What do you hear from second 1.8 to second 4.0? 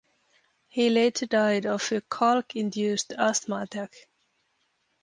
a chalk-induced asthma attack.